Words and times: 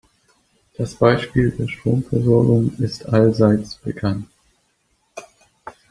Das 0.79 0.95
Beispiel 0.95 1.51
der 1.51 1.67
Stromversorgung 1.67 2.75
ist 2.79 3.05
allseits 3.07 3.75
bekannt. 3.75 4.25